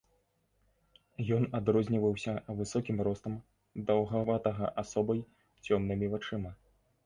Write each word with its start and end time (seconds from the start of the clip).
Ён 1.35 1.43
адрозніваўся 1.59 2.33
высокім 2.63 2.97
ростам, 3.09 3.37
даўгаватага 3.93 4.73
асобай, 4.87 5.25
цёмнымі 5.67 6.13
вачыма. 6.19 6.51